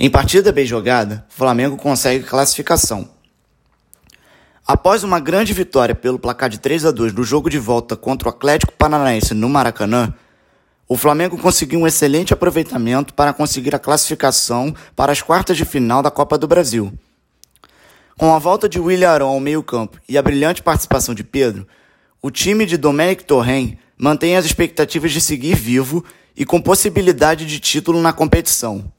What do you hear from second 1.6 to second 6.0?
consegue classificação. Após uma grande vitória